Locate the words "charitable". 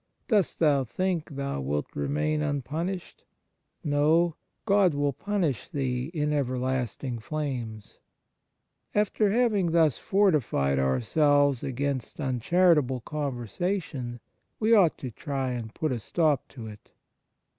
12.39-13.01